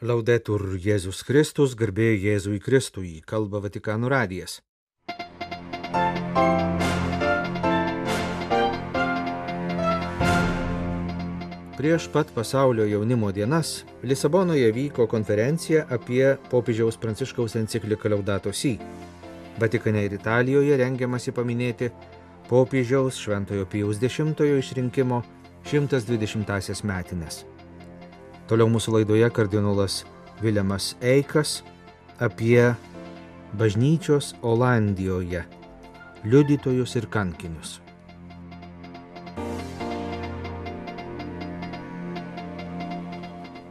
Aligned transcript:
Laudetur 0.00 0.78
Jėzus 0.80 1.18
Kristus, 1.28 1.74
garbė 1.76 2.14
Jėzui 2.16 2.56
Kristui, 2.64 3.18
kalba 3.20 3.60
Vatikano 3.60 4.08
radijas. 4.08 4.62
Prieš 11.76 12.08
pat 12.16 12.32
pasaulio 12.32 12.88
jaunimo 12.88 13.28
dienas 13.28 13.84
Lisabonoje 14.00 14.72
vyko 14.72 15.04
konferencija 15.04 15.84
apie 15.92 16.24
popiežiaus 16.48 16.96
pranciškaus 16.96 17.60
encikliką 17.60 18.16
Laudato 18.16 18.56
Si. 18.56 18.78
Vatikane 19.60 20.08
ir 20.08 20.16
Italijoje 20.16 20.80
rengiamasi 20.80 21.36
paminėti 21.36 21.92
popiežiaus 22.48 23.20
Šventojo 23.20 23.68
Pijaus 23.68 24.00
X 24.00 24.24
išrinkimo 24.64 25.20
120-asias 25.68 26.86
metinės. 26.88 27.44
Toliau 28.50 28.66
mūsų 28.66 28.96
laidoje 28.96 29.28
kardinolas 29.30 30.00
Viljamas 30.42 30.96
Eikas 31.06 31.60
apie 32.18 32.72
bažnyčios 33.54 34.32
Olandijoje 34.42 35.44
liudytojus 36.26 36.96
ir 36.98 37.06
kankinius. 37.14 37.76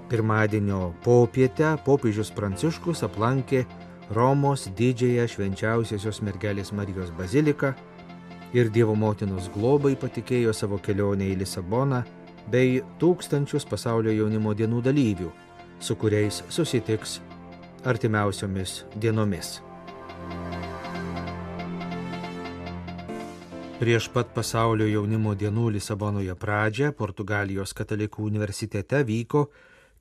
Pirmadienio 0.08 0.94
popietę 1.04 1.74
popiežius 1.84 2.32
Pranciškus 2.32 3.04
aplankė 3.04 3.66
Romos 4.16 4.64
didžiąją 4.80 5.28
švenčiausiosios 5.34 6.22
mergelės 6.24 6.72
Marijos 6.72 7.12
baziliką 7.20 7.74
ir 8.56 8.72
Dievo 8.72 8.96
motinos 8.96 9.52
globai 9.52 9.98
patikėjo 10.00 10.56
savo 10.56 10.80
kelionę 10.80 11.28
į 11.34 11.42
Lisaboną 11.44 12.00
bei 12.52 12.82
tūkstančius 13.02 13.68
pasaulio 13.70 14.14
jaunimo 14.16 14.54
dienų 14.58 14.84
dalyvių, 14.86 15.32
su 15.80 15.96
kuriais 15.96 16.44
susitiks 16.50 17.20
artimiausiomis 17.86 18.84
dienomis. 19.00 19.60
Prieš 23.80 24.10
pat 24.12 24.34
pasaulio 24.36 24.84
jaunimo 24.90 25.32
dienų 25.40 25.70
Lisabonoje 25.78 26.34
pradžią 26.36 26.92
Portugalijos 27.00 27.72
katalikų 27.72 28.26
universitete 28.28 29.06
vyko 29.08 29.46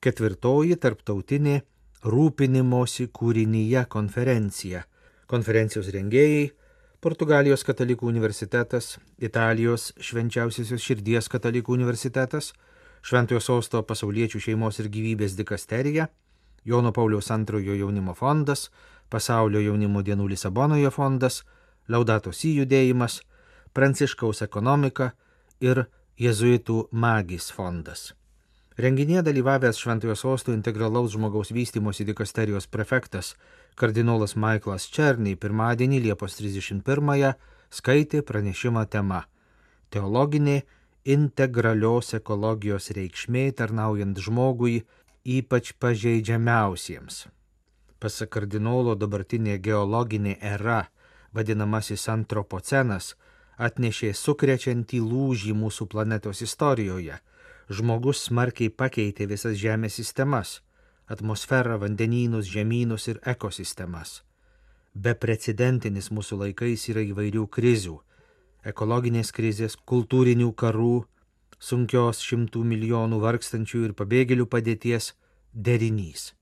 ketvirtoji 0.03 0.75
tarptautinė 0.83 1.61
rūpinimosi 2.03 3.07
kūrinyje 3.15 3.85
konferencija. 3.87 4.83
Konferencijos 5.31 5.87
rengėjai- 5.95 6.49
Portugalijos 6.99 7.61
katalikų 7.63 8.09
universitetas, 8.09 8.97
Italijos 9.23 9.93
švenčiausiosios 10.03 10.83
širdies 10.83 11.29
katalikų 11.31 11.71
universitetas, 11.77 12.51
Šventojo 12.99 13.39
Sosto 13.39 13.79
pasauliečių 13.87 14.41
šeimos 14.43 14.81
ir 14.83 14.89
gyvybės 14.91 15.37
dikasterija, 15.39 16.09
Jono 16.67 16.91
Pauliaus 16.91 17.31
antrojo 17.31 17.77
jaunimo 17.79 18.11
fondas, 18.19 18.67
Pasaulio 19.07 19.63
jaunimo 19.63 20.03
dienų 20.03 20.27
Lisabonoje 20.33 20.91
fondas, 20.91 21.45
Laudato 21.87 22.35
Si 22.35 22.51
judėjimas, 22.57 23.21
Pranciškaus 23.71 24.43
ekonomika 24.43 25.13
ir 25.63 25.85
Jėzuitų 26.19 26.89
magis 26.91 27.47
fondas. 27.55 28.09
Renginėje 28.79 29.25
dalyvavęs 29.27 29.75
Šventojo 29.75 30.13
Sosto 30.15 30.53
integralaus 30.55 31.11
žmogaus 31.11 31.49
vystimosi 31.51 32.05
dikasterijos 32.07 32.67
prefektas 32.71 33.33
kardinolas 33.75 34.37
Michaelas 34.39 34.85
Černy 34.87 35.33
pirmadienį 35.35 35.99
Liepos 36.05 36.37
31-ąją 36.39 37.33
skaitė 37.75 38.21
pranešimą 38.29 38.85
tema 38.87 39.25
Teologinė 39.91 40.61
integralios 41.17 42.13
ekologijos 42.21 42.87
reikšmė 42.95 43.43
tarnaujant 43.59 44.23
žmogui 44.23 44.85
ypač 45.27 45.73
pažeidžiamiausiems. 45.75 47.25
Pasak 47.99 48.31
kardinolo 48.37 48.95
dabartinė 48.95 49.57
geologinė 49.59 50.37
era, 50.39 50.85
vadinamasis 51.35 52.07
antropocenas, 52.15 53.17
atnešė 53.59 54.13
sukrečiantį 54.15 55.03
lūžį 55.03 55.57
mūsų 55.65 55.89
planetos 55.91 56.47
istorijoje. 56.47 57.19
Žmogus 57.69 58.23
smarkiai 58.25 58.71
pakeitė 58.73 59.27
visas 59.29 59.53
Žemės 59.61 59.99
sistemas- 59.99 60.61
atmosferą, 61.13 61.77
vandenynus, 61.77 62.47
žemynus 62.49 63.07
ir 63.07 63.19
ekosistemas. 63.25 64.23
Beprecedentinis 64.95 66.09
mūsų 66.09 66.39
laikais 66.43 66.89
yra 66.89 67.01
įvairių 67.05 67.45
krizių- 67.47 67.99
ekologinės 68.71 69.29
krizės, 69.31 69.77
kultūrinių 69.77 70.49
karų, 70.55 71.05
sunkios 71.59 72.23
šimtų 72.25 72.63
milijonų 72.63 73.19
vargstančių 73.21 73.85
ir 73.85 73.93
pabėgėlių 73.93 74.45
padėties 74.49 75.13
derinys. 75.53 76.33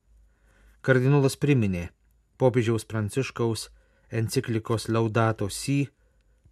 Kardinolas 0.82 1.36
priminė 1.36 1.90
popiežiaus 2.38 2.86
pranciškaus 2.86 3.70
enciklikos 4.12 4.88
Laudato 4.88 5.50
Si 5.50 5.90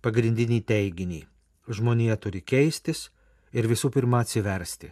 pagrindinį 0.01 0.65
teiginį- 0.65 1.21
žmonija 1.75 2.17
turi 2.19 2.41
keistis 2.41 3.09
ir 3.55 3.67
visų 3.71 3.91
pirma 3.95 4.21
atsiversti. 4.25 4.91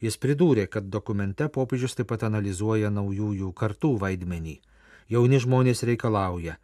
Jis 0.00 0.16
pridūrė, 0.20 0.66
kad 0.68 0.88
dokumente 0.92 1.48
popiežius 1.52 1.96
taip 1.96 2.10
pat 2.12 2.26
analizuoja 2.28 2.90
naujųjų 2.92 3.52
kartų 3.56 3.94
vaidmenį. 4.02 4.56
Jauni 5.12 5.40
žmonės 5.40 5.84
reikalauja, 5.88 6.56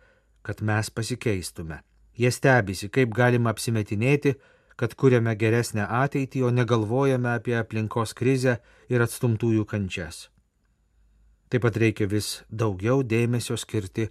kad 0.43 0.61
mes 0.61 0.91
pasikeistume. 0.91 1.81
Jie 2.19 2.33
stebisi, 2.35 2.91
kaip 2.93 3.15
galima 3.17 3.53
apsimetinėti, 3.55 4.35
kad 4.77 4.97
kuriame 4.99 5.33
geresnę 5.39 5.87
ateitį, 5.87 6.43
o 6.49 6.51
negalvojame 6.51 7.33
apie 7.33 7.57
aplinkos 7.57 8.13
krizę 8.19 8.59
ir 8.93 9.05
atstumtųjų 9.05 9.65
kančias. 9.69 10.27
Taip 11.49 11.65
pat 11.65 11.77
reikia 11.77 12.09
vis 12.09 12.43
daugiau 12.49 13.03
dėmesio 13.05 13.57
skirti 13.61 14.09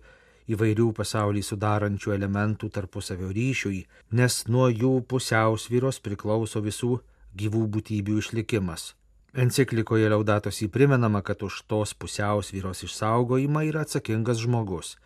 įvairių 0.51 0.88
pasaulį 0.97 1.41
sudarančių 1.45 2.13
elementų 2.16 2.69
tarpusavio 2.75 3.29
ryšiui, 3.35 3.85
nes 4.17 4.41
nuo 4.47 4.67
jų 4.69 4.94
pusiausvyros 5.12 6.01
priklauso 6.03 6.62
visų 6.63 6.97
gyvų 7.38 7.63
būtybių 7.75 8.17
išlikimas. 8.22 8.91
Enciklikoje 9.31 10.09
Laudatos 10.12 10.59
įprimenama, 10.66 11.22
kad 11.23 11.44
už 11.47 11.62
tos 11.72 11.94
pusiausvyros 11.95 12.84
išsaugojimą 12.88 13.63
yra 13.69 13.85
atsakingas 13.85 14.41
žmogus 14.44 14.97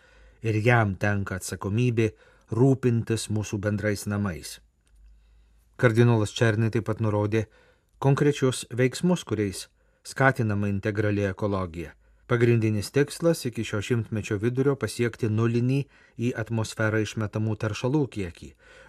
ir 0.46 0.58
jam 0.66 0.96
tenka 0.98 1.38
atsakomybė 1.38 2.10
rūpintis 2.54 3.30
mūsų 3.30 3.60
bendrais 3.62 4.06
namais. 4.10 4.60
Kardinolas 5.78 6.34
Černai 6.34 6.72
taip 6.74 6.88
pat 6.90 7.02
nurodė 7.04 7.46
konkrečius 8.00 8.66
veiksmus, 8.74 9.26
kuriais 9.28 9.68
skatinama 10.06 10.70
integrali 10.72 11.26
ekologija 11.30 11.94
Pagrindinis 12.28 12.90
tikslas 12.92 13.46
iki 13.46 13.64
šio 13.64 13.84
šimtmečio 13.86 14.40
vidurio 14.42 14.74
pasiekti 14.82 15.28
nulinį 15.30 15.78
į 16.18 16.32
atmosferą 16.42 17.04
išmetamų 17.06 17.54
teršalų 17.62 18.02
kiekį. 18.16 18.48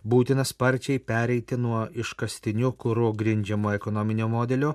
Būtina 0.08 0.44
sparčiai 0.48 1.02
pereiti 1.10 1.58
nuo 1.60 1.82
iškastinių 1.92 2.70
kūro 2.80 3.10
grindžiamo 3.12 3.74
ekonominio 3.76 4.28
modelio 4.32 4.70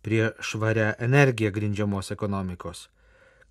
prie 0.00 0.30
švaria 0.40 0.94
energija 0.98 1.50
grindžiamos 1.52 2.08
ekonomikos. 2.14 2.86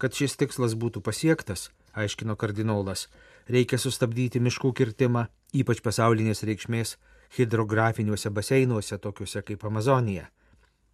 Kad 0.01 0.17
šis 0.17 0.33
tikslas 0.41 0.73
būtų 0.73 1.03
pasiektas, 1.05 1.69
aiškino 1.93 2.33
kardinolas, 2.35 3.05
reikia 3.45 3.77
sustabdyti 3.77 4.41
miškų 4.41 4.73
kirtimą, 4.81 5.27
ypač 5.53 5.83
pasaulinės 5.85 6.41
reikšmės 6.41 6.95
hidrografiniuose 7.37 8.33
baseinuose, 8.33 8.97
tokiuose 8.97 9.45
kaip 9.45 9.69
Amazonija. 9.69 10.25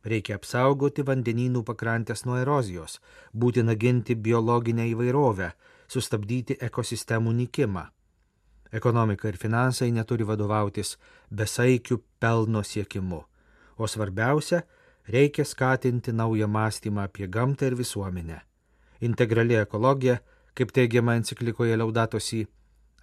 Reikia 0.03 0.39
apsaugoti 0.39 1.03
vandenynų 1.05 1.61
pakrantės 1.65 2.25
nuo 2.25 2.39
erozijos, 2.41 2.97
būtina 3.37 3.75
ginti 3.77 4.15
biologinę 4.15 4.87
įvairovę, 4.89 5.51
sustabdyti 5.87 6.57
ekosistemų 6.67 7.33
nykimą. 7.41 7.83
Ekonomika 8.71 9.27
ir 9.29 9.37
finansai 9.37 9.91
neturi 9.91 10.25
vadovautis 10.25 10.95
besaikių 11.29 11.99
pelno 12.19 12.63
siekimu, 12.63 13.19
o 13.77 13.87
svarbiausia, 13.87 14.63
reikia 15.07 15.45
skatinti 15.45 16.13
naują 16.13 16.47
mąstymą 16.47 17.01
apie 17.01 17.27
gamtą 17.27 17.65
ir 17.65 17.75
visuomenę. 17.75 18.39
Integrali 19.01 19.55
ekologija, 19.59 20.17
kaip 20.53 20.71
teigiama 20.71 21.15
enciklikoje 21.19 21.77
Laudatosi, 21.77 22.45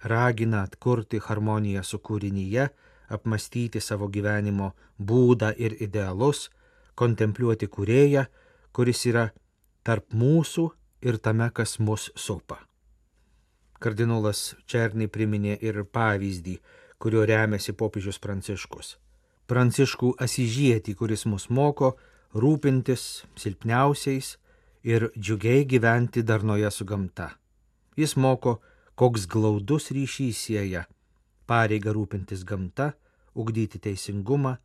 ragina 0.03 0.63
atkurti 0.67 1.19
harmoniją 1.19 1.83
su 1.83 1.99
kūrinyje, 1.99 2.69
apmastyti 3.09 3.81
savo 3.81 4.07
gyvenimo 4.07 4.73
būdą 4.99 5.53
ir 5.57 5.75
idealus, 5.83 6.49
kontempliuoti 6.99 7.69
kurėją, 7.71 8.25
kuris 8.75 9.05
yra 9.09 9.29
tarp 9.87 10.13
mūsų 10.13 10.65
ir 11.07 11.17
tame, 11.23 11.47
kas 11.55 11.77
mus 11.79 12.09
supa. 12.15 12.59
Kardinolas 13.79 14.55
Černy 14.67 15.07
priminė 15.07 15.55
ir 15.63 15.85
pavyzdį, 15.87 16.57
kuriuo 16.99 17.23
remiasi 17.25 17.73
popiežius 17.79 18.19
Pranciškus. 18.19 18.97
Pranciškų 19.47 20.13
asižietį, 20.19 20.93
kuris 20.99 21.23
mus 21.25 21.47
moko 21.49 21.93
rūpintis 22.35 23.23
silpniausiais 23.39 24.35
ir 24.83 25.07
džiugiai 25.15 25.63
gyventi 25.65 26.23
darnoje 26.23 26.69
su 26.75 26.85
gamta. 26.85 27.31
Jis 27.95 28.15
moko, 28.19 28.59
koks 28.99 29.25
glaudus 29.31 29.89
ryšys 29.95 30.43
sieja 30.45 30.83
pareiga 31.49 31.93
rūpintis 31.95 32.43
gamta, 32.45 32.93
ugdyti 33.33 33.79
teisingumą 33.81 34.57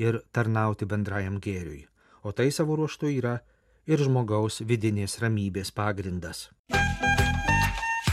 ir 0.00 0.22
tarnauti 0.32 0.88
bendrajam 0.88 1.38
gėriui. 1.44 1.84
O 2.24 2.32
tai 2.32 2.50
savo 2.52 2.76
ruoštų 2.80 3.12
yra 3.20 3.38
ir 3.86 4.00
žmogaus 4.00 4.60
vidinės 4.66 5.18
ramybės 5.22 5.72
pagrindas. 5.76 6.48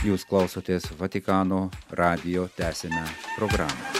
Jūs 0.04 0.24
klausotės 0.28 0.92
Vatikano 0.98 1.68
radio 1.90 2.46
tęsinę 2.56 3.04
programą. 3.36 3.98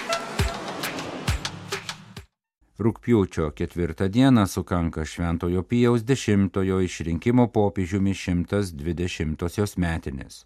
Rūpiučio 2.78 3.48
ketvirtą 3.58 4.06
dieną 4.06 4.44
sukanka 4.46 5.02
Šventojo 5.02 5.64
Pijaus 5.66 6.04
dešimtojo 6.06 6.78
išrinkimo 6.86 7.48
popiežiumi 7.50 8.14
120-osios 8.14 9.74
metinės. 9.82 10.44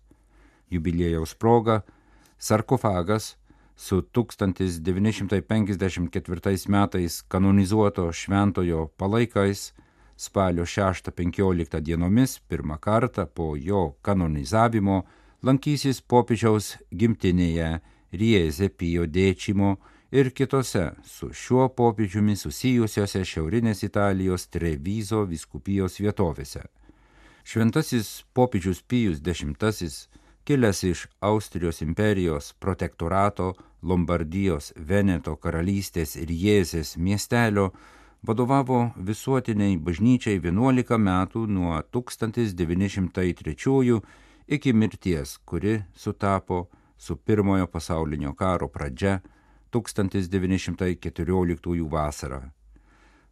Jubiliejaus 0.72 1.34
proga 1.36 1.82
sarkofagas 2.38 3.34
su 3.82 4.02
1954 4.02 6.69
metais 6.69 7.23
kanonizuoto 7.29 8.12
Šventojo 8.12 8.88
palaikais 8.96 9.75
spalio 10.17 10.64
6-15 10.64 11.81
dienomis 11.81 12.40
pirmą 12.49 12.79
kartą 12.79 13.26
po 13.26 13.56
jo 13.56 13.96
kanonizavimo 14.02 15.02
lankysis 15.43 16.00
popiežiaus 16.00 16.76
gimtinėje 16.94 17.81
Rieze 18.12 18.69
Pijo 18.69 19.06
Dečimo 19.06 19.76
ir 20.12 20.31
kitose 20.31 20.93
su 21.05 21.32
šiuo 21.32 21.69
popiežiumi 21.75 22.37
susijusiose 22.37 23.25
Šiaurinės 23.25 23.82
Italijos 23.82 24.46
Trevizo 24.46 25.25
viskupijos 25.26 25.99
vietovėse. 25.99 26.62
Šventasis 27.43 28.25
popiežius 28.32 28.82
Pijus 28.82 29.19
X, 29.26 30.08
kilęs 30.44 30.82
iš 30.85 31.06
Austrijos 31.20 31.82
imperijos 31.82 32.52
protektorato 32.52 33.55
Lombardijos 33.82 34.73
Veneto 34.76 35.37
karalystės 35.37 36.17
ir 36.17 36.31
Jėzės 36.31 36.96
miestelio, 36.96 37.73
vadovavo 38.23 38.93
visuotiniai 38.96 39.76
bažnyčiai 39.76 40.38
11 40.38 40.99
metų 40.99 41.46
nuo 41.50 41.82
1903 41.93 44.00
iki 44.46 44.73
mirties, 44.73 45.38
kuri 45.44 45.82
sutapo 45.94 46.69
su 46.96 47.17
pirmojo 47.17 47.67
pasaulinio 47.67 48.34
karo 48.34 48.69
pradžia 48.69 49.20
1914 49.73 51.90
vasarą. 51.90 52.43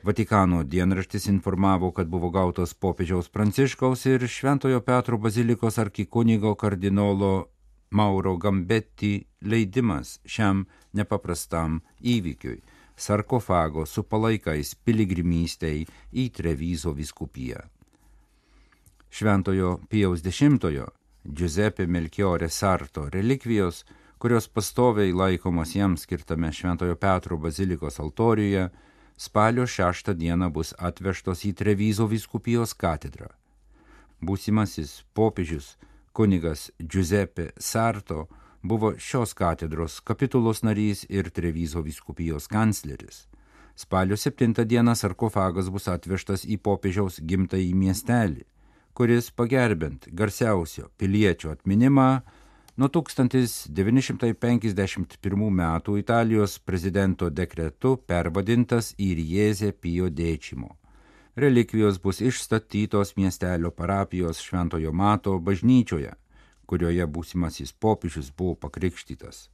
Vatikano 0.03 0.65
dienraštis 0.65 1.27
informavo, 1.27 1.93
kad 1.93 2.09
buvo 2.09 2.31
gautas 2.31 2.75
popiežiaus 2.75 3.29
Pranciškaus 3.29 4.07
ir 4.07 4.29
Šventojo 4.29 4.81
Petro 4.81 5.19
bazilikos 5.19 5.79
arkikunigo 5.79 6.55
kardinolo 6.55 7.47
Mauro 7.91 8.37
Gambetti 8.37 9.25
leidimas 9.41 10.19
šiam 10.25 10.65
nepaprastam 10.93 11.81
įvykiui- 12.03 12.61
sarkofago 13.05 13.87
su 13.87 14.03
palaikais 14.03 14.75
piligrimystei 14.75 15.87
į 16.13 16.31
Trevizo 16.31 16.93
viskupiją. 16.93 17.61
Šventojo 19.11 19.81
Pijaus 19.89 20.23
X 20.25 20.41
Giuseppe 21.25 21.87
Melchiore 21.87 22.49
Sarto 22.49 23.09
relikvijos 23.11 23.85
kurios 24.21 24.49
pastoviai 24.49 25.13
laikomos 25.13 25.75
jam 25.75 25.97
skirtame 25.97 26.53
Šventojo 26.53 26.97
Petro 26.97 27.37
bazilikos 27.37 28.01
altoriuje, 28.01 28.69
spalio 29.17 29.67
6 29.67 30.15
dieną 30.15 30.51
bus 30.53 30.75
atvežtos 30.79 31.45
į 31.49 31.55
Trevizo 31.57 32.07
viskupijos 32.07 32.75
katedrą. 32.75 33.31
Būsimasis 34.21 35.03
popiežius 35.17 35.77
kunigas 36.13 36.71
Giuseppe 36.79 37.51
Sarto 37.59 38.29
buvo 38.63 38.95
šios 38.99 39.35
katedros 39.35 40.01
kapitulos 40.01 40.63
narys 40.63 41.07
ir 41.09 41.31
Trevizo 41.31 41.83
viskupijos 41.83 42.47
kancleris. 42.47 43.29
Spalio 43.77 44.17
7 44.17 44.65
dieną 44.65 44.95
sarkofagas 44.95 45.71
bus 45.71 45.89
atvežtas 45.89 46.45
į 46.45 46.59
popiežiaus 46.59 47.21
gimtąjį 47.25 47.73
miestelį, 47.75 48.45
kuris 48.93 49.31
pagerbint 49.31 50.11
garsiausio 50.13 50.91
piliečio 50.99 51.55
atminimą 51.55 52.21
Nuo 52.81 52.89
1951 52.89 55.53
metų 55.53 55.99
Italijos 56.01 56.57
prezidento 56.65 57.29
dekretu 57.29 58.01
pervadintas 58.09 58.97
į 58.97 59.13
Riezę 59.19 59.77
Pijo 59.77 60.09
Dečimo. 60.09 60.80
Relikvijos 61.37 62.01
bus 62.03 62.21
išstatytos 62.21 63.17
miestelio 63.17 63.71
parapijos 63.71 64.41
Šventojo 64.41 64.93
Mato 64.93 65.39
bažnyčioje, 65.39 66.11
kurioje 66.67 67.07
būsimasis 67.07 67.73
popiežius 67.73 68.33
buvo 68.35 68.57
pakrikštytas. 68.59 69.49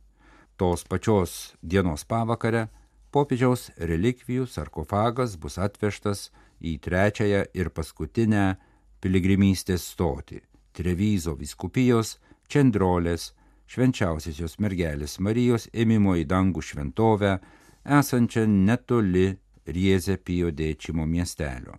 Tos 0.57 0.85
pačios 0.89 1.53
dienos 1.61 2.05
pavakare 2.09 2.69
popiežiaus 3.13 3.69
relikvijų 3.77 4.47
sarkofagas 4.49 5.37
bus 5.37 5.59
atvežtas 5.61 6.31
į 6.65 6.79
trečiąją 6.81 7.45
ir 7.53 7.69
paskutinę 7.69 8.57
piligrimystės 9.01 9.85
stotį- 9.93 10.41
Trevizo 10.77 11.37
viskupijos 11.37 12.19
Čendrolės, 12.49 13.35
švenčiausiosios 13.67 14.57
mergelės 14.59 15.19
Marijos 15.21 15.69
ėmimo 15.75 16.17
į 16.17 16.25
dangų 16.25 16.63
šventovę, 16.63 17.39
esančią 17.85 18.47
netoli 18.47 19.37
Rieze 19.67 20.17
Pijo 20.17 20.51
Dečimo 20.51 21.07
miestelio. 21.07 21.75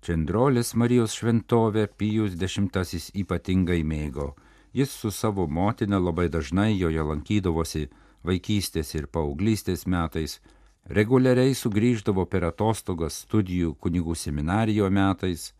Čendrolės 0.00 0.74
Marijos 0.74 1.16
šventovę 1.18 1.86
Pijus 1.98 2.36
X 2.38 3.10
ypatingai 3.14 3.82
mėgo. 3.82 4.34
Jis 4.72 4.90
su 4.90 5.10
savo 5.10 5.46
motina 5.46 5.98
labai 5.98 6.28
dažnai 6.28 6.78
joje 6.78 7.02
lankydavosi 7.02 7.88
vaikystės 8.22 8.94
ir 8.94 9.06
paauglystės 9.06 9.86
metais, 9.86 10.40
reguliariai 10.86 11.54
sugrįždavo 11.54 12.26
per 12.26 12.44
atostogas 12.44 13.24
studijų 13.26 13.74
kunigų 13.80 14.14
seminarijo 14.14 14.90
metais 14.90 15.52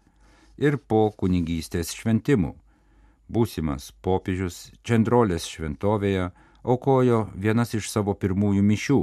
ir 0.56 0.78
po 0.78 1.10
kunigystės 1.10 1.90
šventimų 1.94 2.54
būsimas 3.28 3.90
popiežius 4.02 4.70
Čendrolės 4.86 5.46
šventovėje 5.50 6.30
aukojo 6.62 7.26
vienas 7.34 7.74
iš 7.74 7.90
savo 7.90 8.14
pirmųjų 8.14 8.62
mišių, 8.62 9.00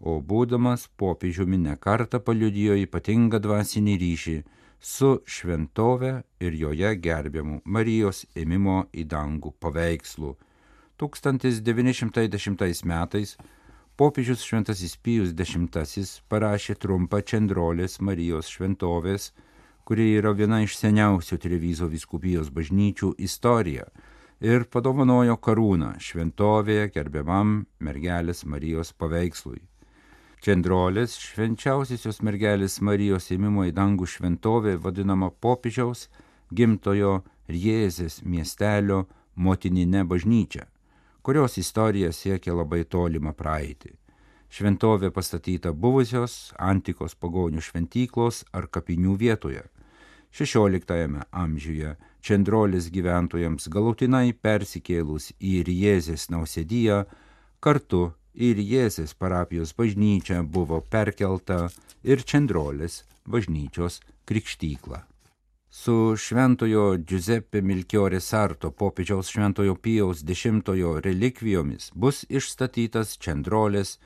o 0.00 0.18
būdamas 0.30 0.86
popiežiumi 1.00 1.58
nekartą 1.64 2.20
paliudijo 2.24 2.76
ypatingą 2.84 3.40
dvasinį 3.42 3.96
ryšį 4.02 4.36
su 4.80 5.10
šventove 5.26 6.12
ir 6.40 6.58
joje 6.62 6.94
gerbiamu 7.06 7.60
Marijos 7.64 8.24
ėmimo 8.36 8.84
į 8.92 9.08
dangų 9.14 9.54
paveikslu. 9.60 10.36
1910 10.98 12.84
metais 12.86 13.36
popiežius 13.96 14.42
Šventasis 14.46 14.96
Pijus 14.96 15.34
X 15.34 16.20
parašė 16.28 16.74
trumpą 16.74 17.22
Čendrolės 17.22 18.00
Marijos 18.00 18.50
šventovės 18.50 19.32
kuri 19.88 20.18
yra 20.20 20.34
viena 20.36 20.58
iš 20.60 20.74
seniausių 20.76 21.38
Trevizo 21.40 21.86
viskupijos 21.88 22.50
bažnyčių 22.52 23.14
istorija 23.24 23.86
ir 24.44 24.66
padovanojo 24.68 25.38
karūną 25.40 25.94
šventovėje 26.04 26.90
gerbiamam 26.92 27.54
mergelės 27.80 28.44
Marijos 28.44 28.92
paveikslui. 28.92 29.62
Čendrolės 30.38 31.16
švenčiausiosios 31.18 32.20
mergelės 32.22 32.78
Marijos 32.84 33.30
įmimo 33.34 33.64
į 33.66 33.72
dangų 33.74 34.06
šventovė 34.06 34.76
vadinama 34.78 35.30
popiežiaus 35.30 36.06
gimtojo 36.54 37.22
Riezės 37.48 38.20
miestelio 38.22 39.06
motininė 39.34 40.04
bažnyčia, 40.06 40.68
kurios 41.22 41.58
istorija 41.58 42.12
siekia 42.12 42.54
labai 42.54 42.84
tolimą 42.84 43.32
praeitį. 43.34 43.96
Šventovė 44.48 45.10
pastatyta 45.12 45.72
buvusios 45.72 46.52
antikos 46.58 47.16
pagonių 47.18 47.64
šventyklos 47.64 48.44
ar 48.52 48.70
kapinių 48.70 49.16
vietoje 49.18 49.66
XVI 50.32 51.24
amžiuje 51.32 51.96
Čendrolis 52.20 52.90
gyventojams 52.92 53.68
galutinai 53.72 54.32
persikėlus 54.32 55.32
į 55.40 55.62
Riezės 55.64 56.28
nausėdiją, 56.30 57.04
kartu 57.60 58.12
į 58.34 58.54
Riezės 58.58 59.14
parapijos 59.14 59.74
bažnyčią 59.78 60.42
buvo 60.44 60.80
perkelta 60.80 61.68
ir 62.02 62.24
Čendrolis 62.24 63.02
bažnyčios 63.26 64.00
krikštykla. 64.28 65.04
Su 65.70 66.16
šventojo 66.16 66.96
Giuseppe 66.96 67.60
Milkiore 67.62 68.20
Sarto 68.20 68.70
popiežiaus 68.70 69.28
šventojo 69.28 69.74
Pijaus 69.74 70.22
X 70.24 70.46
relikvijomis 71.04 71.90
bus 71.94 72.24
išstatytas 72.28 73.18
Čendrolės 73.18 73.98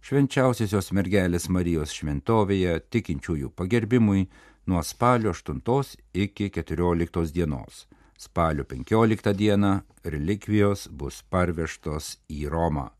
švenčiausiosios 0.00 0.92
mergelės 0.96 1.48
Marijos 1.48 1.92
šventovėje 1.92 2.80
tikinčiųjų 2.90 3.50
pagerbimui 3.52 4.28
nuo 4.66 4.82
spalio 4.82 5.32
8 5.32 5.96
iki 6.14 6.50
14 6.50 7.32
dienos. 7.32 7.86
Spalio 8.16 8.64
15 8.64 9.34
dieną 9.34 9.80
relikvijos 10.04 10.88
bus 10.88 11.22
parvežtos 11.22 12.16
į 12.28 12.48
Romą. 12.48 12.99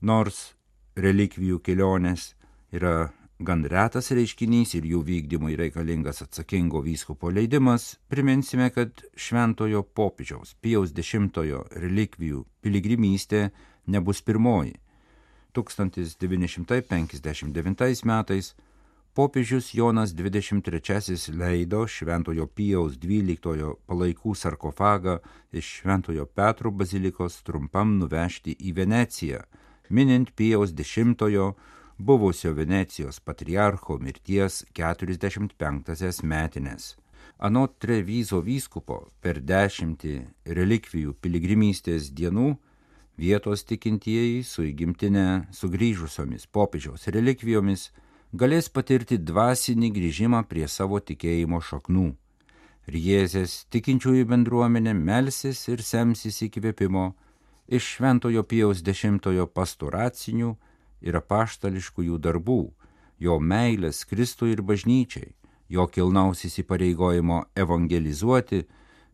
Nors 0.00 0.54
relikvijų 0.96 1.60
kelionės 1.64 2.34
yra 2.72 3.12
gan 3.38 3.64
retas 3.68 4.10
reiškinys 4.16 4.74
ir 4.76 4.84
jų 4.88 5.02
vykdymui 5.04 5.56
reikalingas 5.56 6.22
atsakingo 6.24 6.80
vyskupo 6.84 7.30
leidimas, 7.32 7.96
priminsime, 8.08 8.70
kad 8.70 8.90
šventojo 9.16 9.82
popiežiaus 9.82 10.54
Pijaus 10.60 10.92
X 10.92 11.14
relikvijų 11.76 12.44
piligrimystė 12.60 13.50
nebus 13.86 14.22
pirmoji. 14.22 14.76
1959 15.56 18.04
metais 18.04 18.54
popiežius 19.14 19.74
Jonas 19.74 20.12
XXIII 20.12 21.38
leido 21.38 21.86
Šventojo 21.88 22.46
Pijaus 22.46 22.98
XII 23.00 23.36
palaikų 23.88 24.34
sarkofagą 24.36 25.18
iš 25.52 25.80
Šventojo 25.80 26.26
Petro 26.26 26.70
bazilikos 26.70 27.42
trumpam 27.42 27.98
nuvežti 27.98 28.56
į 28.60 28.72
Veneciją, 28.76 29.40
minint 29.90 30.32
Pijaus 30.36 30.72
X 30.76 31.06
buvusio 31.98 32.52
Venecijos 32.52 33.20
patriarcho 33.20 33.98
mirties 33.98 34.64
45-asias 34.74 36.22
metinės. 36.22 36.96
Anot 37.38 37.78
Trevizo 37.80 38.40
vyskupo 38.40 39.08
per 39.20 39.40
dešimtį 39.40 40.14
relikvijų 40.56 41.14
piligrimystės 41.20 42.10
dienų 42.12 42.56
vietos 43.16 43.64
tikintieji 43.64 44.42
su 44.44 44.64
įgimtinė 44.64 45.48
sugrįžusiomis 45.56 46.46
popiežiaus 46.52 47.08
relikvijomis 47.12 47.90
galės 48.32 48.68
patirti 48.68 49.18
dvasinį 49.18 49.90
grįžimą 49.96 50.44
prie 50.48 50.68
savo 50.68 51.00
tikėjimo 51.00 51.60
šaknų. 51.60 52.10
Riezės 52.86 53.64
tikinčiųjų 53.74 54.26
bendruomenė 54.30 54.92
melsis 54.94 55.64
ir 55.68 55.82
semsis 55.82 56.42
įkvėpimo 56.46 57.14
iš 57.68 57.84
Šventojo 57.96 58.42
Pijaus 58.42 58.82
dešimtojo 58.82 59.46
pastoracinių 59.46 60.54
ir 61.02 61.18
apaštališkųjų 61.18 62.18
darbų, 62.22 62.60
jo 63.18 63.38
meilės 63.40 64.04
Kristui 64.06 64.52
ir 64.54 64.62
bažnyčiai, 64.62 65.32
jo 65.68 65.86
kilnaus 65.86 66.44
įsipareigojimo 66.46 67.44
evangelizuoti, 67.56 68.64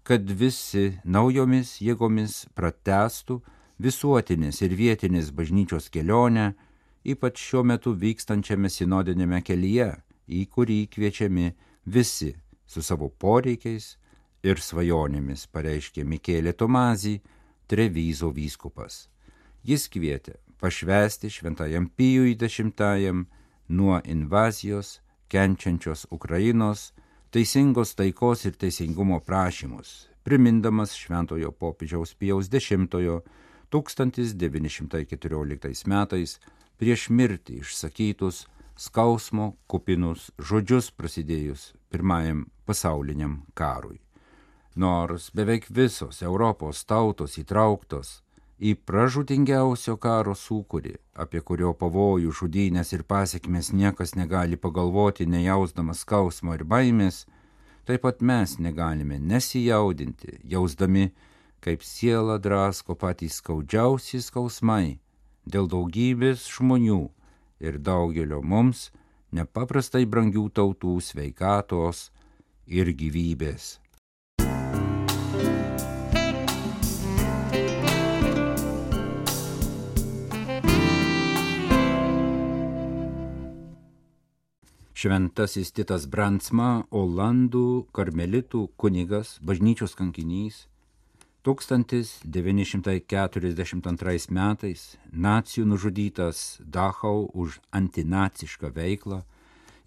kad 0.03 0.27
visi 0.27 0.99
naujomis 1.05 1.79
jėgomis 1.81 2.47
pratestų 2.59 3.41
visuotinės 3.83 4.61
ir 4.63 4.75
vietinės 4.77 5.31
bažnyčios 5.35 5.89
kelionę, 5.91 6.53
ypač 7.05 7.41
šiuo 7.41 7.63
metu 7.67 7.95
vykstančiame 7.99 8.71
sinodinėme 8.71 9.43
kelyje, 9.43 9.95
į 10.29 10.47
kurį 10.51 10.87
kviečiami 10.93 11.53
visi 11.87 12.33
su 12.67 12.83
savo 12.83 13.09
poreikiais 13.09 13.97
ir 14.43 14.59
svajonėmis, 14.59 15.47
pareiškė 15.55 16.05
Mikėlė 16.05 16.53
Tomazį, 16.59 17.21
Trevizo 17.67 18.33
vyskupas. 18.35 19.09
Jis 19.63 19.87
kvietė 19.89 20.43
pašvesti 20.63 21.31
šventajam 21.31 21.89
Pijui 21.97 22.35
dešimtajam 22.39 23.27
nuo 23.69 24.01
invazijos 24.05 25.01
kenčiančios 25.29 26.07
Ukrainos, 26.11 26.93
teisingos 27.31 27.95
taikos 27.95 28.45
ir 28.45 28.53
teisingumo 28.61 29.21
prašymus, 29.21 30.09
primindamas 30.23 30.95
šventojo 30.99 31.53
popiežiaus 31.53 32.15
Pijaus 32.15 32.49
dešimtojo 32.53 33.23
1914 33.73 35.87
metais 35.89 36.41
prieš 36.77 37.09
mirtį 37.09 37.59
išsakytus 37.63 38.47
skausmo 38.77 39.57
kupinus 39.67 40.31
žodžius 40.39 40.91
prasidėjus 40.91 41.73
pirmajam 41.89 42.47
pasauliniam 42.67 43.43
karui. 43.55 44.02
Nors 44.75 45.31
beveik 45.35 45.67
visos 45.69 46.23
Europos 46.23 46.85
tautos 46.89 47.37
įtrauktos 47.37 48.23
į 48.57 48.73
pražutingiausio 48.89 49.99
karo 50.01 50.33
sūkurį, 50.39 50.95
apie 51.13 51.43
kurio 51.45 51.75
pavojų, 51.77 52.33
žudynės 52.33 52.95
ir 52.97 53.03
pasiekmes 53.05 53.73
niekas 53.77 54.15
negali 54.17 54.57
pagalvoti, 54.57 55.27
nejausdamas 55.27 56.07
skausmo 56.07 56.55
ir 56.57 56.65
baimės, 56.65 57.27
taip 57.85 58.07
pat 58.07 58.23
mes 58.23 58.57
negalime 58.59 59.19
nesijaudinti, 59.19 60.39
jausdami, 60.55 61.11
kaip 61.61 61.85
siela 61.85 62.39
drasko 62.39 62.97
patys 62.97 63.43
skaudžiausi 63.43 64.23
skausmai 64.25 64.99
dėl 65.45 65.69
daugybės 65.69 66.49
žmonių 66.57 67.03
ir 67.61 67.79
daugelio 67.79 68.41
mums 68.41 68.89
nepaprastai 69.37 70.07
brangių 70.07 70.49
tautų 70.49 70.97
sveikatos 71.03 72.09
ir 72.67 72.95
gyvybės. 72.97 73.82
Šventasis 85.03 85.73
Titas 85.75 86.05
Brandsma, 86.07 86.87
Olandų 86.95 87.91
karmelitų 87.91 88.71
kunigas, 88.79 89.43
bažnyčios 89.43 89.99
kankinys, 89.99 90.71
1942 91.43 94.31
metais 94.31 94.95
nacijų 95.11 95.67
nužudytas 95.73 96.63
Dachau 96.63 97.27
už 97.35 97.59
antinacišką 97.75 98.71
veiklą 98.79 99.27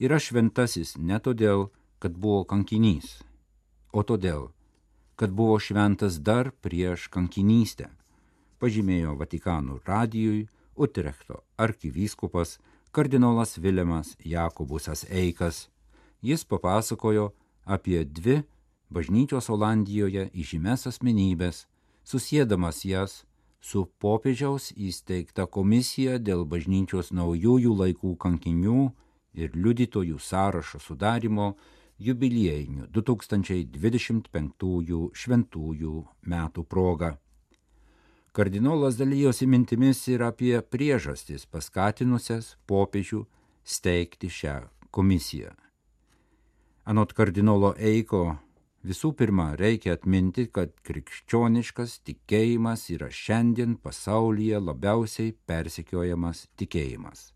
yra 0.03 0.19
šventasis 0.19 0.99
ne 0.99 1.15
todėl, 1.23 1.71
kad 2.03 2.11
buvo 2.11 2.43
kankinys, 2.43 3.23
o 3.95 4.03
todėl, 4.03 4.51
kad 5.15 5.31
buvo 5.31 5.55
šventas 5.63 6.19
dar 6.19 6.51
prieš 6.59 7.07
kankinystę, 7.07 7.87
pažymėjo 8.59 9.15
Vatikanų 9.23 9.79
radijui 9.87 10.51
Utrechto 10.75 11.47
arkivyskupas 11.55 12.59
kardinolas 12.95 13.57
Vilemas 13.57 14.15
Jakobusas 14.23 15.05
Eikas. 15.09 15.69
Jis 16.21 16.45
papasakojo 16.45 17.33
apie 17.65 18.05
dvi 18.05 18.43
bažnyčios 18.89 19.49
Olandijoje 19.51 20.29
įžymės 20.31 20.87
asmenybės, 20.87 21.67
susėdamas 22.07 22.85
jas 22.87 23.25
su 23.59 23.83
popiežiaus 23.99 24.71
įsteigta 24.87 25.43
komisija 25.57 26.15
dėl 26.23 26.45
bažnyčios 26.47 27.11
naujųjų 27.11 27.75
laikų 27.81 28.15
kankinių 28.15 28.87
ir 29.43 29.51
liudytojų 29.59 30.15
sąrašo 30.29 30.79
sudarimo 30.79 31.51
jubiliejinių 31.99 32.87
2025 32.95 35.11
šventųjų 35.11 35.95
metų 36.31 36.63
proga. 36.63 37.19
Kardinolas 38.35 38.97
dalyjosi 38.99 39.45
mintimis 39.47 40.01
ir 40.11 40.19
apie 40.25 40.57
priežastis 40.59 41.45
paskatinusias 41.47 42.49
popiežių 42.67 43.21
steigti 43.63 44.27
šią 44.27 44.55
komisiją. 44.91 45.53
Anot 46.83 47.15
kardinolo 47.15 47.71
Eiko, 47.79 48.35
visų 48.83 49.13
pirma 49.15 49.47
reikia 49.55 49.95
atminti, 49.95 50.49
kad 50.51 50.75
krikščioniškas 50.83 51.95
tikėjimas 52.11 52.85
yra 52.97 53.07
šiandien 53.07 53.79
pasaulyje 53.79 54.59
labiausiai 54.67 55.31
persikiojamas 55.47 56.49
tikėjimas. 56.59 57.29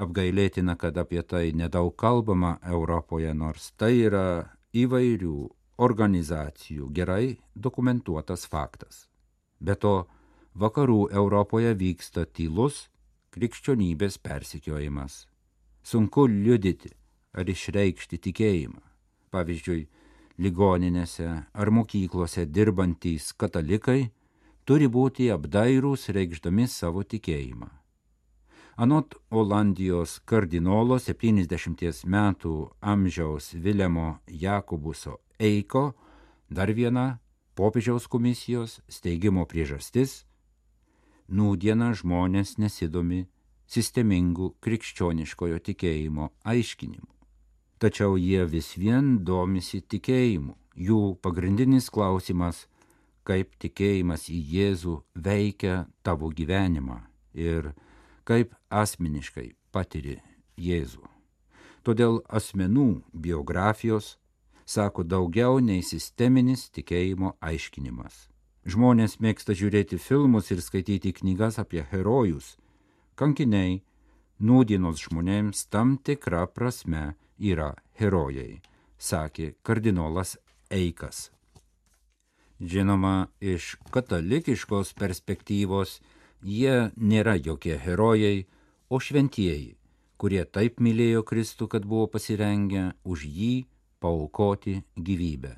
Apgailėtina, 0.00 0.80
kad 0.80 0.96
apie 0.96 1.20
tai 1.20 1.50
nedaug 1.52 1.92
kalbama 2.00 2.56
Europoje, 2.64 3.36
nors 3.36 3.74
tai 3.76 3.98
yra 4.08 4.28
įvairių 4.72 5.38
organizacijų 5.84 6.94
gerai 6.96 7.34
dokumentuotas 7.54 8.48
faktas. 8.48 9.10
Be 9.64 9.76
to, 9.80 9.94
vakarų 10.60 11.08
Europoje 11.16 11.72
vyksta 11.80 12.26
tylus 12.26 12.88
krikščionybės 13.34 14.18
persikiojimas. 14.20 15.24
Sunku 15.82 16.26
liudyti 16.28 16.92
ar 17.32 17.48
išreikšti 17.48 18.20
tikėjimą. 18.26 18.82
Pavyzdžiui, 19.32 19.86
ligoninėse 20.38 21.30
ar 21.52 21.70
mokyklose 21.78 22.44
dirbantys 22.46 23.32
katalikai 23.40 24.10
turi 24.68 24.88
būti 24.88 25.30
apdairūs 25.34 26.10
reikšdami 26.14 26.68
savo 26.68 27.02
tikėjimą. 27.02 27.70
Anot 28.84 29.14
Olandijos 29.30 30.18
kardinolo 30.26 30.98
70 30.98 32.04
metų 32.10 32.54
amžiaus 32.82 33.52
Vilemo 33.54 34.18
Jakobuso 34.26 35.20
Eiko, 35.38 35.92
dar 36.50 36.72
viena 36.74 37.20
popiežiaus 37.54 38.06
komisijos 38.06 38.80
steigimo 38.88 39.46
priežastis- 39.46 40.24
nūdiena 41.36 41.94
žmonės 41.94 42.58
nesidomi 42.58 43.26
sistemingų 43.66 44.54
krikščioniškojo 44.60 45.58
tikėjimo 45.58 46.30
aiškinimu. 46.44 47.08
Tačiau 47.78 48.16
jie 48.16 48.44
vis 48.46 48.74
vien 48.76 49.24
domisi 49.24 49.80
tikėjimu. 49.80 50.54
Jų 50.76 51.16
pagrindinis 51.22 51.90
klausimas- 51.90 52.66
kaip 53.28 53.56
tikėjimas 53.58 54.28
į 54.28 54.38
Jėzų 54.54 55.02
veikia 55.14 55.86
tavo 56.02 56.30
gyvenimą 56.30 57.02
ir 57.34 57.74
kaip 58.24 58.54
asmeniškai 58.70 59.54
patiri 59.72 60.20
Jėzų. 60.58 61.04
Todėl 61.84 62.22
asmenų 62.28 63.02
biografijos 63.12 64.16
sako 64.66 65.04
daugiau 65.04 65.60
nei 65.60 65.82
sisteminis 65.82 66.68
tikėjimo 66.72 67.34
aiškinimas. 67.40 68.28
Žmonės 68.64 69.18
mėgsta 69.20 69.52
žiūrėti 69.52 69.98
filmus 70.00 70.50
ir 70.54 70.62
skaityti 70.64 71.12
knygas 71.12 71.58
apie 71.60 71.84
herojus. 71.90 72.56
Kankiniai 73.14 73.82
nūdienos 74.40 75.04
žmonėms 75.04 75.66
tam 75.68 75.98
tikra 76.00 76.46
prasme 76.48 77.12
yra 77.38 77.74
herojai, 78.00 78.62
sakė 78.98 79.52
kardinolas 79.62 80.38
Eikas. 80.72 81.28
Žinoma, 82.60 83.28
iš 83.40 83.74
katalikiškos 83.92 84.94
perspektyvos 84.96 85.98
jie 86.40 86.90
nėra 86.96 87.36
jokie 87.36 87.76
herojai, 87.76 88.46
o 88.88 89.00
šventieji, 89.00 89.74
kurie 90.16 90.44
taip 90.44 90.80
mylėjo 90.80 91.24
Kristų, 91.26 91.68
kad 91.68 91.84
buvo 91.84 92.06
pasirengę 92.08 92.92
už 93.04 93.26
jį 93.28 93.54
paukoti 94.04 94.82
gyvybę. 95.00 95.54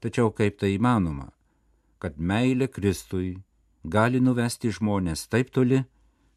Tačiau 0.00 0.30
kaip 0.30 0.60
tai 0.62 0.76
įmanoma, 0.76 1.26
kad 1.98 2.16
meilė 2.16 2.70
Kristui 2.70 3.40
gali 3.84 4.20
nuvesti 4.22 4.70
žmonės 4.70 5.26
taip 5.32 5.50
toli, 5.50 5.82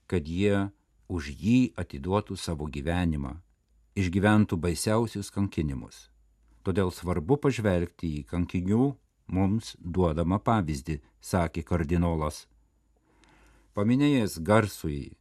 kad 0.09 0.25
jie 0.27 0.71
už 1.13 1.29
jį 1.29 1.59
atiduotų 1.77 2.35
savo 2.39 2.65
gyvenimą, 2.65 3.37
išgyventų 3.95 4.57
baisiausius 4.65 5.29
kankinimus. 5.31 6.09
Todėl 6.65 6.89
svarbu 6.91 7.37
pažvelgti 7.43 8.09
į 8.19 8.27
kankinių 8.33 8.85
mums 9.35 9.75
duodamą 9.79 10.39
pavyzdį, 10.43 10.99
sakė 11.21 11.63
kardinolas. 11.67 12.47
Paminėjęs 13.77 14.39
garsųjį 14.41 15.11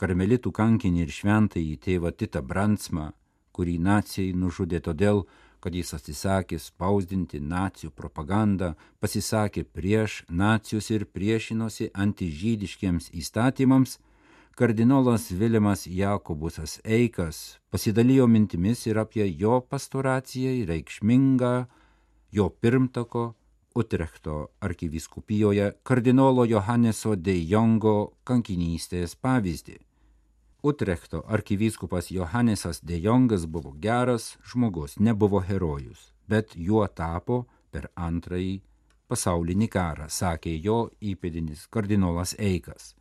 karmelitų 0.00 0.50
kankinį 0.52 1.04
ir 1.04 1.12
šventąjį 1.12 1.76
tėvą 1.84 2.10
Titą 2.16 2.42
Bransmą, 2.42 3.12
kurį 3.52 3.78
nacijai 3.78 4.32
nužudė 4.32 4.80
todėl, 4.84 5.24
kad 5.62 5.74
jis 5.78 5.94
atsisakė 5.94 6.58
spausdinti 6.58 7.38
nacijų 7.40 7.92
propagandą, 7.94 8.72
pasisakė 9.00 9.62
prieš 9.64 10.22
nacijus 10.28 10.90
ir 10.90 11.04
priešinosi 11.06 11.92
antižydiškiems 11.94 13.12
įstatymams, 13.14 13.98
kardinolas 14.58 15.30
Vilimas 15.30 15.86
Jakobusas 15.86 16.80
Eikas 16.84 17.60
pasidalijo 17.70 18.26
mintimis 18.26 18.86
ir 18.90 18.98
apie 19.04 19.28
jo 19.38 19.60
pastoracijai 19.60 20.66
reikšmingą 20.72 21.54
jo 22.32 22.48
pirmtako 22.48 23.34
Utrechto 23.74 24.46
arkivyskupijoje 24.60 25.72
kardinolo 25.82 26.44
Johanneso 26.44 27.14
de 27.16 27.32
Jongo 27.48 28.12
kankinystės 28.28 29.16
pavyzdį. 29.16 29.78
Utrechto 30.62 31.24
arkivyskupas 31.26 32.10
Johannesas 32.10 32.80
de 32.84 33.00
Jongas 33.00 33.46
buvo 33.46 33.72
geras 33.72 34.38
žmogus, 34.46 34.98
nebuvo 34.98 35.40
herojus, 35.40 36.12
bet 36.28 36.54
juo 36.54 36.86
tapo 36.86 37.46
per 37.74 37.88
antrąjį 37.96 38.60
pasaulinį 39.10 39.66
karą, 39.68 40.06
sakė 40.06 40.52
jo 40.62 40.76
įpėdinis 41.02 41.64
kardinolas 41.66 42.36
Eikas. 42.38 42.94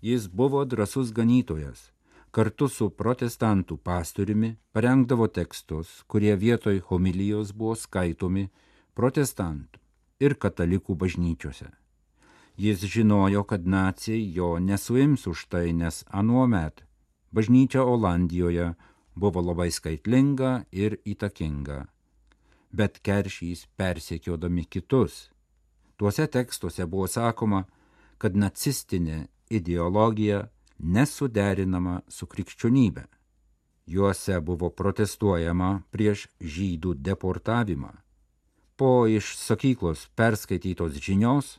Jis 0.00 0.28
buvo 0.30 0.62
drasus 0.64 1.10
ganytojas, 1.16 1.90
kartu 2.30 2.68
su 2.70 2.88
protestantų 2.90 3.80
pastoriumi 3.82 4.52
parengdavo 4.72 5.26
tekstus, 5.26 6.04
kurie 6.06 6.36
vietoj 6.38 6.78
homilijos 6.86 7.50
buvo 7.50 7.74
skaitomi 7.74 8.46
protestantų 8.94 9.82
ir 10.22 10.38
katalikų 10.38 10.94
bažnyčiose. 11.02 11.66
Jis 12.54 12.86
žinojo, 12.94 13.42
kad 13.42 13.66
nacijai 13.66 14.22
jo 14.38 14.54
nesuims 14.62 15.26
už 15.26 15.48
tai, 15.50 15.72
nes 15.72 16.04
anuomet 16.14 16.84
bažnyčia 17.32 17.84
Olandijoje 17.84 18.72
buvo 19.14 19.40
labai 19.40 19.70
skaitlinga 19.70 20.64
ir 20.72 20.98
įtakinga. 21.04 21.86
Bet 22.72 23.00
keršys 23.04 23.66
persiekiodami 23.76 24.64
kitus. 24.64 25.30
Tuose 25.96 26.26
tekstuose 26.26 26.86
buvo 26.86 27.06
sakoma, 27.06 27.64
kad 28.18 28.36
nacistinė 28.36 29.26
ideologija 29.50 30.46
nesuderinama 30.78 32.00
su 32.08 32.26
krikščionybė. 32.26 33.04
Juose 33.86 34.38
buvo 34.40 34.70
protestuojama 34.70 35.82
prieš 35.90 36.28
žydų 36.40 36.94
deportavimą 37.02 37.92
po 38.82 39.06
iš 39.06 39.36
sakyklos 39.38 40.08
perskaitytos 40.18 40.92
žinios 40.92 41.58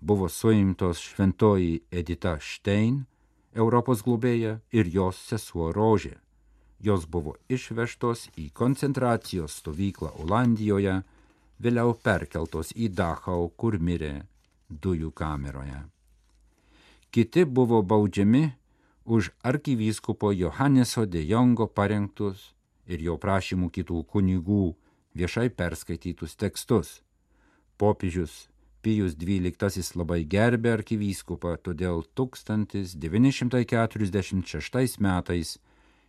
buvo 0.00 0.28
suimtos 0.28 0.98
šventoji 0.98 1.82
Edita 1.90 2.38
Štein, 2.40 3.04
Europos 3.54 4.02
globėja 4.02 4.58
ir 4.72 4.88
jos 4.88 5.18
sesuo 5.28 5.72
Rožė. 5.72 6.16
Jos 6.82 7.04
buvo 7.06 7.36
išvežtos 7.52 8.26
į 8.40 8.48
koncentracijos 8.56 9.60
stovyklą 9.60 10.10
Olandijoje, 10.24 11.02
vėliau 11.62 11.94
perkeltos 11.94 12.72
į 12.74 12.88
Dachau, 12.96 13.52
kur 13.56 13.78
mirė 13.78 14.24
dujų 14.68 15.12
kameroje. 15.14 15.84
Kiti 17.12 17.44
buvo 17.44 17.82
baudžiami 17.82 18.44
už 19.04 19.30
arkivyskupo 19.42 20.32
Johanneso 20.32 21.04
de 21.06 21.22
Jongo 21.26 21.66
parengtus 21.68 22.54
ir 22.86 23.02
jo 23.04 23.18
prašymų 23.20 23.68
kitų 23.70 24.04
kunigų 24.08 24.74
viešai 25.14 25.50
perskaitytus 25.52 26.34
tekstus. 26.40 27.02
Popiežius 27.76 28.48
Pijus 28.82 29.14
XII 29.14 29.94
labai 29.94 30.26
gerbė 30.26 30.74
arkivyskupą, 30.74 31.54
todėl 31.62 32.02
1946 32.18 34.98
metais 34.98 35.62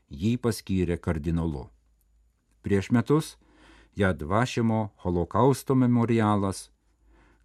jį 0.09 0.41
paskyrė 0.41 0.97
kardinolu. 0.97 1.69
Prieš 2.65 2.89
metus 2.91 3.37
Jadvašimo 3.95 4.89
holokausto 5.05 5.75
memorialas 5.75 6.71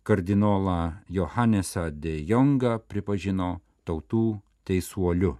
kardinolą 0.02 0.92
Johannesą 1.12 1.90
de 1.92 2.24
Jongą 2.24 2.78
pripažino 2.88 3.60
tautų 3.84 4.40
teisuoliu. 4.64 5.36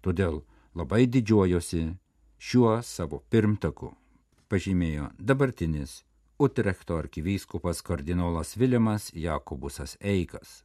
Todėl 0.00 0.40
labai 0.72 1.04
didžiuojosi 1.04 1.92
šiuo 2.40 2.80
savo 2.80 3.20
pirmtaku 3.28 3.92
pažymėjo 4.48 5.12
dabartinis 5.20 6.07
Utrechto 6.38 6.96
arkivyskupas 6.96 7.82
kardinolas 7.82 8.56
Vilimas 8.56 9.10
Jakobusas 9.14 9.96
Eikas. 10.00 10.64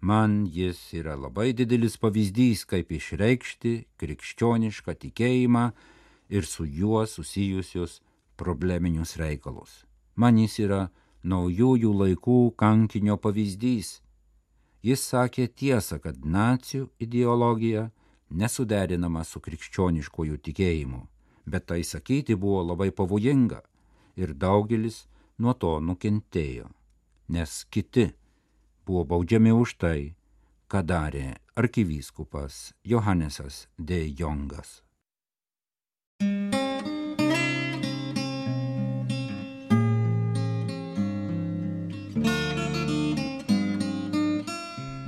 Man 0.00 0.46
jis 0.46 0.78
yra 0.94 1.16
labai 1.18 1.52
didelis 1.52 1.96
pavyzdys, 1.98 2.62
kaip 2.70 2.92
išreikšti 2.94 3.72
krikščionišką 3.98 4.94
tikėjimą 5.02 5.64
ir 6.30 6.46
su 6.46 6.68
juo 6.80 7.02
susijusius 7.06 7.98
probleminius 8.38 9.16
reikalus. 9.18 9.82
Man 10.14 10.38
jis 10.38 10.54
yra 10.68 10.80
naujųjų 11.24 11.92
laikų 12.04 12.38
kankinio 12.54 13.18
pavyzdys. 13.18 13.98
Jis 14.86 15.02
sakė 15.02 15.50
tiesą, 15.50 15.98
kad 15.98 16.22
nacijų 16.22 16.92
ideologija 17.02 17.88
nesuderinama 18.30 19.26
su 19.26 19.42
krikščioniškojų 19.42 20.38
tikėjimu 20.46 21.06
bet 21.48 21.66
tai 21.66 21.82
sakyti 21.82 22.36
buvo 22.36 22.62
labai 22.70 22.90
pavojinga 22.92 23.60
ir 24.18 24.34
daugelis 24.34 25.06
nuo 25.38 25.54
to 25.54 25.78
nukentėjo, 25.80 26.66
nes 27.30 27.62
kiti 27.70 28.10
buvo 28.86 29.04
baudžiami 29.14 29.54
už 29.54 29.76
tai, 29.78 30.00
ką 30.68 30.82
darė 30.82 31.38
arkivyskupas 31.56 32.74
Johannesas 32.84 33.66
de 33.78 34.02
Jongas. 34.18 34.82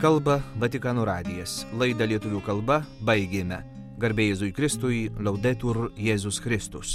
Kalba 0.01 0.39
Vatikanų 0.57 1.03
radijas. 1.05 1.67
Laidą 1.77 2.07
lietuvių 2.09 2.41
kalba 2.47 2.79
baigėme. 3.05 3.59
Garbėjai 4.01 4.33
Jėzui 4.33 4.55
Kristui, 4.57 5.01
laudetur 5.21 5.91
Jėzus 6.01 6.41
Kristus. 6.41 6.95